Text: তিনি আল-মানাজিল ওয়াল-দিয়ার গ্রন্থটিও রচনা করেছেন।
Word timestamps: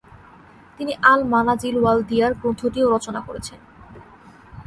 তিনি 0.79 0.93
আল-মানাজিল 1.03 1.75
ওয়াল-দিয়ার 1.77 2.33
গ্রন্থটিও 2.33 2.87
রচনা 2.95 3.21
করেছেন। 3.21 3.59